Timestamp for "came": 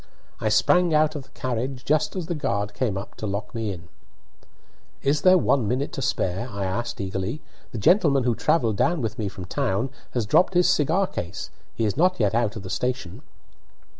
2.73-2.97